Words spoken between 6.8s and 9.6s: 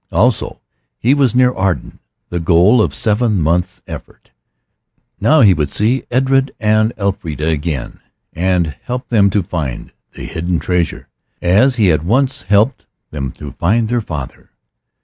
Elfrida again, and help them to